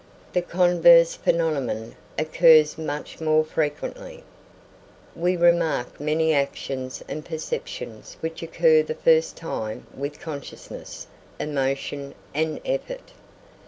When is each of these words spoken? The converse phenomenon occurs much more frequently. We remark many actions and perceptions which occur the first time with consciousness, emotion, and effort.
The 0.33 0.41
converse 0.41 1.13
phenomenon 1.13 1.95
occurs 2.17 2.75
much 2.75 3.21
more 3.21 3.45
frequently. 3.45 4.23
We 5.15 5.37
remark 5.37 5.99
many 5.99 6.33
actions 6.33 7.03
and 7.07 7.23
perceptions 7.23 8.17
which 8.19 8.41
occur 8.41 8.81
the 8.81 8.95
first 8.95 9.37
time 9.37 9.85
with 9.95 10.19
consciousness, 10.19 11.05
emotion, 11.39 12.15
and 12.33 12.59
effort. 12.65 13.11